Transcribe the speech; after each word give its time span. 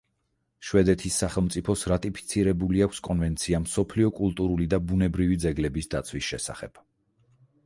შვედეთის 0.69 1.17
სახელმწიფოს 1.23 1.83
რატიფიცირებული 1.93 2.83
აქვს 2.87 3.03
კონვენცია 3.09 3.61
მსოფლიო 3.67 4.11
კულტურული 4.21 4.69
და 4.75 4.81
ბუნებრივი 4.89 5.39
ძეგლების 5.47 5.95
დაცვის 5.95 6.33
შესახებ. 6.35 6.85